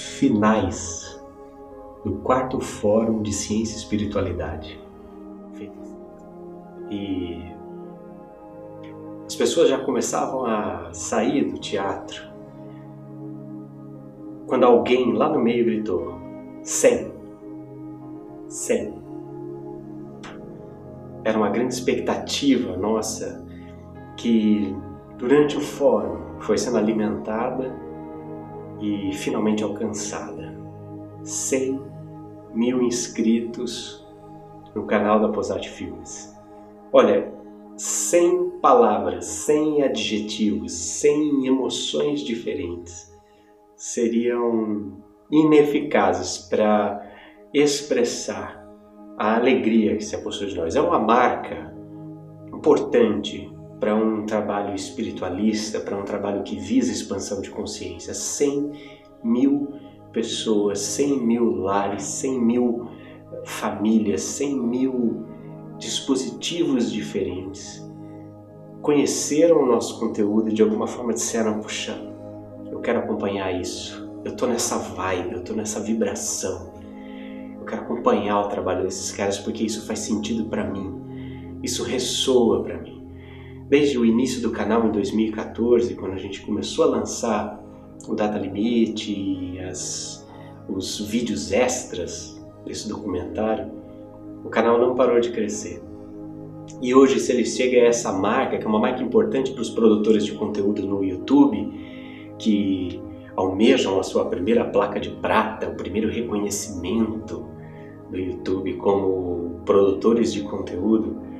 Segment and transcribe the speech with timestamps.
[0.00, 1.16] finais
[2.04, 4.82] do quarto Fórum de Ciência e Espiritualidade.
[6.90, 7.44] E
[9.24, 12.28] as pessoas já começavam a sair do teatro
[14.48, 16.18] quando alguém lá no meio gritou:
[16.64, 17.12] 100.
[18.48, 19.00] 100.
[21.22, 23.46] Era uma grande expectativa nossa
[24.16, 24.74] que
[25.16, 27.91] durante o fórum foi sendo alimentada
[28.82, 30.52] e finalmente alcançada.
[31.22, 31.80] 100
[32.52, 34.04] mil inscritos
[34.74, 36.36] no canal da Posat Filmes.
[36.92, 37.32] Olha,
[37.76, 43.12] sem palavras, sem adjetivos, sem emoções diferentes,
[43.76, 44.98] seriam
[45.30, 47.08] ineficazes para
[47.54, 48.62] expressar
[49.16, 50.74] a alegria que se apossou de nós.
[50.74, 51.72] É uma marca
[52.52, 53.51] importante
[53.82, 58.14] para um trabalho espiritualista, para um trabalho que visa expansão de consciência.
[58.14, 58.70] 100
[59.24, 59.74] mil
[60.12, 62.88] pessoas, 100 mil lares, 100 mil
[63.44, 65.26] famílias, 100 mil
[65.78, 67.84] dispositivos diferentes
[68.80, 72.00] conheceram o nosso conteúdo e de alguma forma disseram: Puxa,
[72.70, 76.72] eu quero acompanhar isso, eu estou nessa vibe, eu estou nessa vibração,
[77.58, 82.62] eu quero acompanhar o trabalho desses caras porque isso faz sentido para mim, isso ressoa
[82.62, 83.01] para mim.
[83.72, 87.58] Desde o início do canal em 2014, quando a gente começou a lançar
[88.06, 90.28] o Data Limite as,
[90.68, 93.72] os vídeos extras desse documentário,
[94.44, 95.82] o canal não parou de crescer.
[96.82, 99.70] E hoje, se ele chega a essa marca, que é uma marca importante para os
[99.70, 101.72] produtores de conteúdo no YouTube,
[102.38, 103.00] que
[103.34, 107.46] almejam a sua primeira placa de prata, o primeiro reconhecimento
[108.10, 111.31] do YouTube como produtores de conteúdo,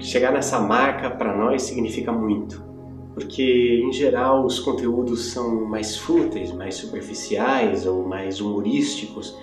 [0.00, 2.62] chegar nessa marca para nós significa muito,
[3.14, 9.36] porque em geral os conteúdos são mais fúteis, mais superficiais ou mais humorísticos,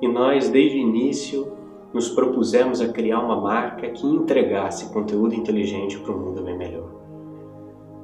[0.00, 1.52] e nós desde o início
[1.92, 6.90] nos propusemos a criar uma marca que entregasse conteúdo inteligente para um mundo bem melhor.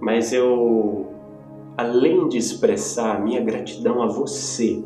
[0.01, 1.09] Mas eu,
[1.77, 4.83] além de expressar a minha gratidão a você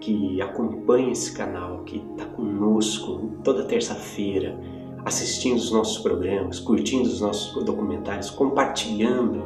[0.00, 4.58] que acompanha esse canal, que está conosco toda terça-feira,
[5.04, 9.44] assistindo os nossos programas, curtindo os nossos documentários, compartilhando.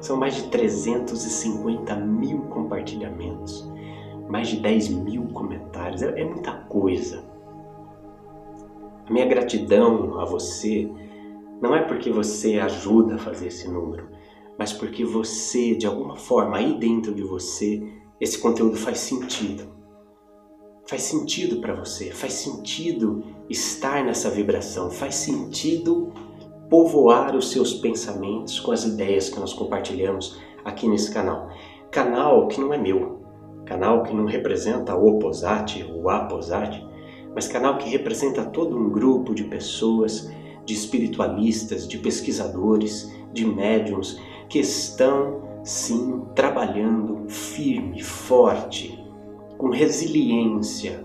[0.00, 3.70] São mais de 350 mil compartilhamentos,
[4.28, 7.24] mais de 10 mil comentários, é, é muita coisa.
[9.06, 10.90] A minha gratidão a você
[11.60, 14.08] não é porque você ajuda a fazer esse número,
[14.58, 17.82] mas porque você, de alguma forma, aí dentro de você,
[18.20, 19.74] esse conteúdo faz sentido
[20.86, 26.12] faz sentido para você, faz sentido estar nessa vibração, faz sentido
[26.68, 31.48] povoar os seus pensamentos com as ideias que nós compartilhamos aqui nesse canal.
[31.90, 33.22] Canal que não é meu,
[33.64, 36.86] canal que não representa o Posati ou a Posati,
[37.34, 40.30] mas canal que representa todo um grupo de pessoas,
[40.64, 49.03] de espiritualistas, de pesquisadores, de médiums que estão sim trabalhando firme, forte,
[49.56, 51.04] com resiliência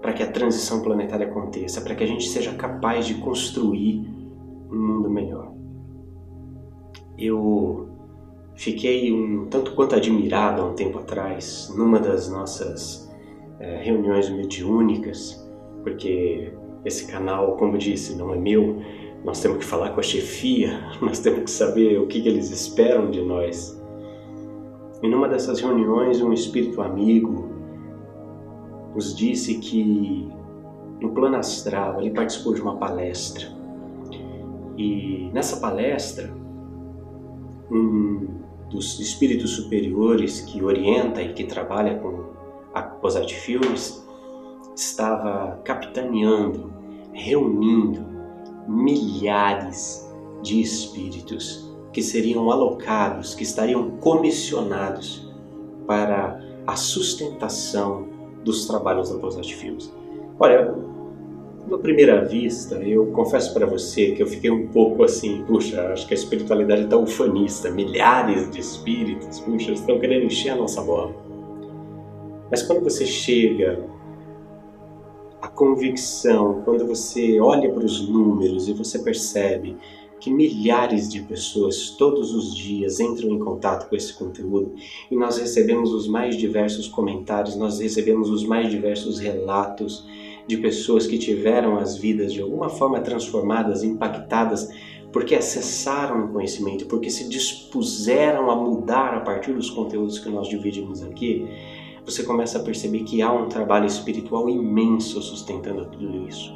[0.00, 4.06] para que a transição planetária aconteça, para que a gente seja capaz de construir
[4.70, 5.52] um mundo melhor.
[7.18, 7.88] Eu
[8.54, 13.10] fiquei um tanto quanto admirado há um tempo atrás, numa das nossas
[13.58, 15.46] é, reuniões mediúnicas,
[15.82, 16.52] porque
[16.84, 18.76] esse canal, como disse, não é meu,
[19.22, 22.50] nós temos que falar com a chefia, nós temos que saber o que, que eles
[22.50, 23.78] esperam de nós.
[25.02, 27.49] E numa dessas reuniões, um espírito amigo,
[28.94, 30.28] nos disse que
[31.00, 33.46] no plano astral ele participou de uma palestra.
[34.76, 36.32] E nessa palestra
[37.70, 38.26] um
[38.70, 42.30] dos espíritos superiores que orienta e que trabalha com
[42.74, 44.04] a Posat Filmes
[44.76, 46.72] estava capitaneando,
[47.12, 48.04] reunindo
[48.68, 50.08] milhares
[50.42, 55.28] de espíritos que seriam alocados, que estariam comissionados
[55.86, 58.09] para a sustentação
[58.44, 59.92] dos trabalhos da Posat Filmes.
[60.38, 60.74] Olha,
[61.68, 66.06] na primeira vista, eu confesso para você que eu fiquei um pouco assim, puxa, acho
[66.06, 71.14] que a espiritualidade está ufanista, milhares de espíritos, puxa, estão querendo encher a nossa bola.
[72.50, 73.78] Mas quando você chega
[75.40, 79.76] à convicção, quando você olha para os números e você percebe
[80.20, 84.74] que milhares de pessoas todos os dias entram em contato com esse conteúdo
[85.10, 90.06] e nós recebemos os mais diversos comentários, nós recebemos os mais diversos relatos
[90.46, 94.68] de pessoas que tiveram as vidas de alguma forma transformadas, impactadas,
[95.12, 100.48] porque acessaram o conhecimento, porque se dispuseram a mudar a partir dos conteúdos que nós
[100.48, 101.48] dividimos aqui.
[102.04, 106.52] você começa a perceber que há um trabalho espiritual imenso sustentando tudo isso.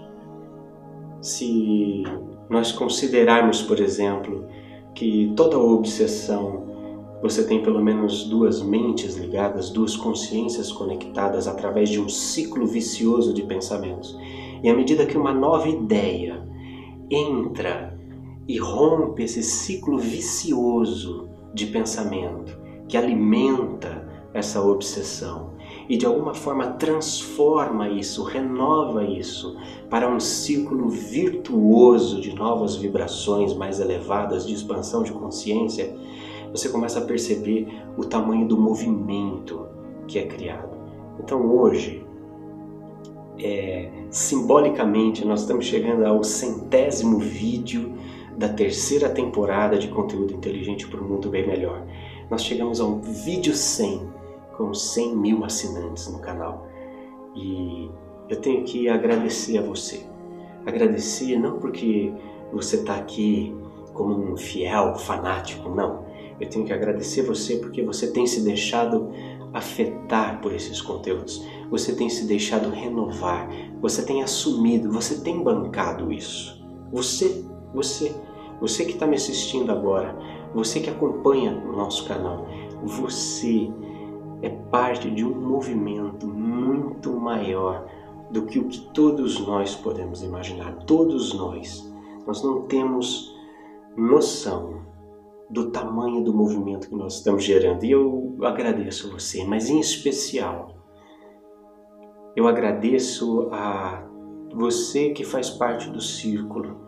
[1.21, 2.03] Se
[2.49, 4.47] nós considerarmos, por exemplo,
[4.95, 6.65] que toda obsessão
[7.23, 13.33] você tem pelo menos duas mentes ligadas, duas consciências conectadas através de um ciclo vicioso
[13.33, 14.15] de pensamentos.
[14.63, 16.47] E à medida que uma nova ideia
[17.11, 17.99] entra
[18.47, 25.54] e rompe esse ciclo vicioso de pensamento que alimenta essa obsessão
[25.89, 29.57] e de alguma forma transforma isso, renova isso
[29.91, 35.95] para um ciclo virtuoso de novas vibrações mais elevadas, de expansão de consciência,
[36.51, 39.67] você começa a perceber o tamanho do movimento
[40.07, 40.77] que é criado.
[41.19, 42.07] Então hoje,
[43.39, 47.95] é, simbolicamente, nós estamos chegando ao centésimo vídeo
[48.37, 51.85] da terceira temporada de conteúdo inteligente para um mundo bem melhor.
[52.31, 54.24] Nós chegamos a um vídeo 100
[54.57, 56.67] com 100 mil assinantes no canal
[57.35, 57.91] e
[58.29, 60.07] eu tenho que agradecer a você.
[60.65, 62.13] Agradecer não porque
[62.53, 63.55] você está aqui
[63.93, 66.05] como um fiel fanático, não.
[66.41, 69.11] Eu tenho que agradecer você porque você tem se deixado
[69.53, 71.45] afetar por esses conteúdos.
[71.71, 73.49] Você tem se deixado renovar.
[73.81, 74.91] Você tem assumido.
[74.91, 76.65] Você tem bancado isso.
[76.93, 78.15] Você, você,
[78.61, 80.17] você que está me assistindo agora,
[80.55, 82.47] você que acompanha o nosso canal,
[82.83, 83.71] você
[84.45, 87.87] é parte de um movimento muito maior
[88.31, 90.85] do que o que todos nós podemos imaginar.
[90.85, 91.91] Todos nós.
[92.27, 93.35] Nós não temos
[93.97, 94.83] noção
[95.49, 97.85] do tamanho do movimento que nós estamos gerando.
[97.85, 100.75] E eu agradeço você, mas em especial,
[102.37, 104.07] eu agradeço a
[104.53, 106.81] você que faz parte do círculo,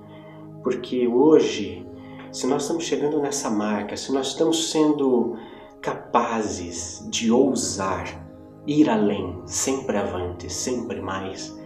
[0.62, 1.86] porque hoje,
[2.32, 5.36] se nós estamos chegando nessa marca, se nós estamos sendo
[5.86, 8.26] capazes de ousar
[8.66, 11.56] ir além, sempre avante, sempre mais,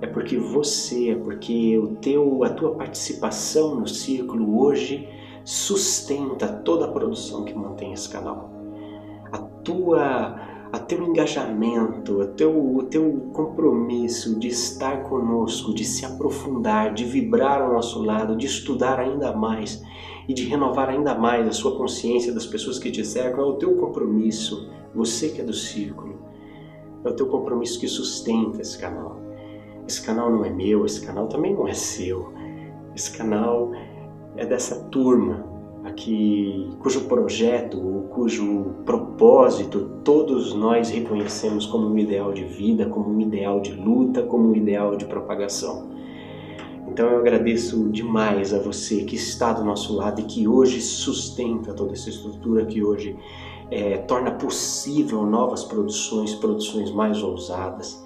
[0.00, 5.08] é porque você, é porque o teu, a tua participação no círculo hoje
[5.44, 8.50] sustenta toda a produção que mantém esse canal.
[9.30, 10.36] A tua,
[10.74, 17.04] a teu engajamento, a teu, o teu compromisso de estar conosco, de se aprofundar, de
[17.04, 19.80] vibrar ao nosso lado, de estudar ainda mais
[20.28, 23.52] e de renovar ainda mais a sua consciência das pessoas que te cercam, é o
[23.52, 26.18] teu compromisso, você que é do círculo,
[27.04, 29.20] é o teu compromisso que sustenta esse canal.
[29.86, 32.32] Esse canal não é meu, esse canal também não é seu.
[32.96, 33.70] Esse canal
[34.36, 35.53] é dessa turma
[35.84, 37.78] aqui, cujo projeto,
[38.10, 44.22] cujo propósito todos nós reconhecemos como um ideal de vida, como um ideal de luta,
[44.22, 45.92] como um ideal de propagação.
[46.88, 51.74] Então eu agradeço demais a você que está do nosso lado e que hoje sustenta
[51.74, 53.16] toda essa estrutura, que hoje
[53.70, 58.02] é, torna possível novas produções, produções mais ousadas.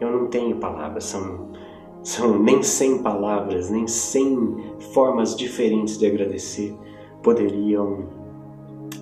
[0.00, 1.48] Eu não tenho palavras, são,
[2.02, 6.74] são nem 100 palavras, nem 100 formas diferentes de agradecer
[7.22, 8.08] poderiam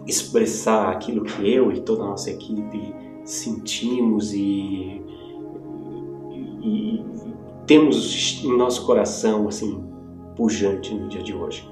[0.07, 2.95] expressar aquilo que eu e toda a nossa equipe
[3.25, 5.03] sentimos e,
[6.63, 7.05] e,
[7.67, 9.85] temos em nosso coração assim
[10.37, 11.69] pujante no dia de hoje.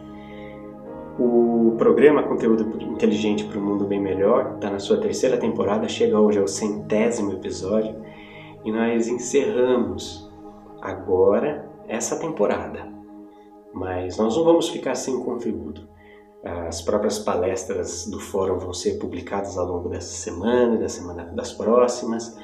[1.16, 6.18] O programa Conteúdo Inteligente para um Mundo Bem Melhor está na sua terceira temporada, chega
[6.18, 7.94] hoje ao centésimo episódio
[8.64, 10.28] e nós encerramos
[10.80, 12.92] agora essa temporada.
[13.72, 15.93] Mas nós não vamos ficar sem conteúdo.
[16.44, 21.24] As próprias palestras do fórum vão ser publicadas ao longo dessa semana e da semana
[21.34, 22.36] das próximas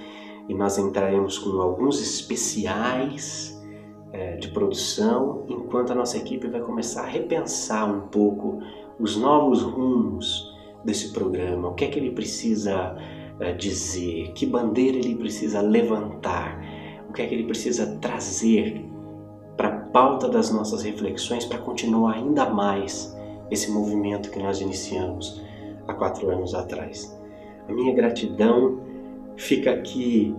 [0.48, 3.56] e nós entraremos com alguns especiais
[4.12, 8.58] é, de produção, enquanto a nossa equipe vai começar a repensar um pouco
[8.98, 10.52] os novos rumos
[10.84, 12.96] desse programa, o que é que ele precisa
[13.38, 16.60] é, dizer, que bandeira ele precisa levantar,
[17.08, 18.84] o que é que ele precisa trazer
[19.56, 23.16] para a pauta das nossas reflexões para continuar ainda mais
[23.50, 25.42] esse movimento que nós iniciamos
[25.86, 27.18] há quatro anos atrás.
[27.68, 28.80] A minha gratidão
[29.36, 30.34] fica aqui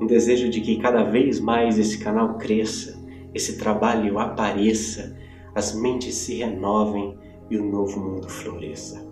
[0.00, 3.00] um desejo de que cada vez mais esse canal cresça,
[3.34, 5.16] esse trabalho apareça,
[5.54, 7.16] as mentes se renovem
[7.50, 9.06] e o novo mundo floresça.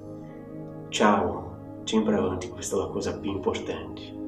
[0.90, 4.19] Tchau, ti avanti, questa é uma coisa bem importante.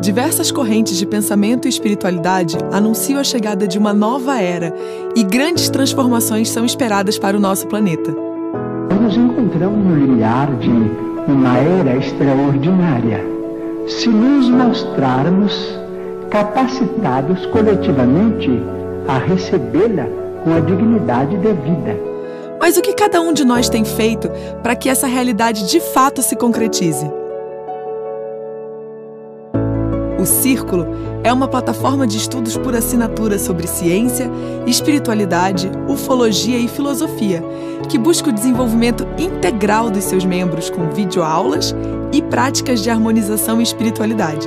[0.00, 4.74] Diversas correntes de pensamento e espiritualidade anunciam a chegada de uma nova era
[5.14, 8.10] e grandes transformações são esperadas para o nosso planeta.
[8.10, 10.70] Nos encontramos no limiar de
[11.30, 13.22] uma era extraordinária.
[13.88, 15.78] Se nos mostrarmos
[16.30, 18.50] capacitados coletivamente
[19.06, 20.06] a recebê-la
[20.44, 21.94] com a dignidade devida.
[22.58, 24.30] Mas o que cada um de nós tem feito
[24.62, 27.19] para que essa realidade de fato se concretize?
[30.20, 30.86] O Círculo
[31.24, 34.30] é uma plataforma de estudos por assinatura sobre ciência,
[34.66, 37.42] espiritualidade, ufologia e filosofia,
[37.88, 41.74] que busca o desenvolvimento integral dos seus membros com videoaulas
[42.12, 44.46] e práticas de harmonização e espiritualidade.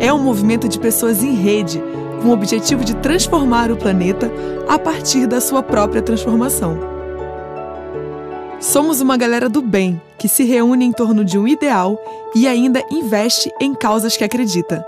[0.00, 1.80] É um movimento de pessoas em rede,
[2.20, 4.28] com o objetivo de transformar o planeta
[4.68, 6.93] a partir da sua própria transformação.
[8.64, 12.02] Somos uma galera do bem que se reúne em torno de um ideal
[12.34, 14.82] e ainda investe em causas que acredita.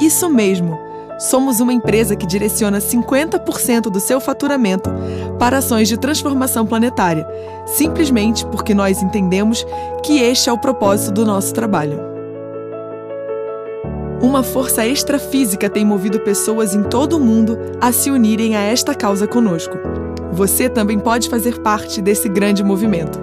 [0.00, 0.76] Isso mesmo!
[1.20, 4.90] Somos uma empresa que direciona 50% do seu faturamento
[5.38, 7.24] para ações de transformação planetária,
[7.64, 9.64] simplesmente porque nós entendemos
[10.02, 12.00] que este é o propósito do nosso trabalho.
[14.20, 18.96] Uma força extrafísica tem movido pessoas em todo o mundo a se unirem a esta
[18.96, 19.78] causa conosco.
[20.32, 23.18] Você também pode fazer parte desse grande movimento.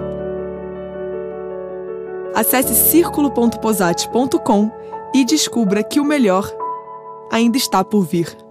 [2.34, 4.70] Acesse círculo.posate.com
[5.14, 6.48] e descubra que o melhor
[7.30, 8.47] ainda está por vir.